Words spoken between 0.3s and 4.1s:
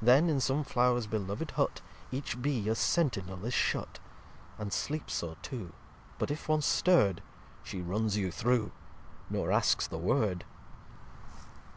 some Flow'rs beloved Hut Each Bee as Sentinel is shut;